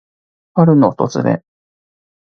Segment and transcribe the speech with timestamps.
[0.55, 1.43] 春の訪れ。